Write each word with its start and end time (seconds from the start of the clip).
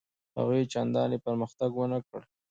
هغوی 0.37 0.69
چنداني 0.73 1.17
پرمختګ 1.25 1.71
ونه 1.75 1.99
کړ. 2.07 2.21